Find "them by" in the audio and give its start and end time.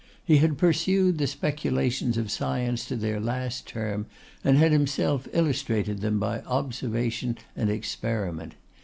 6.01-6.41